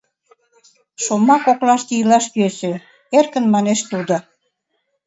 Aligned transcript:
Шомак 1.03 1.41
коклаште 1.45 1.93
илаш 2.01 2.25
йӧсӧ,— 2.39 2.73
эркын 3.17 3.45
манеш 3.53 3.79
тудо. 3.91 4.15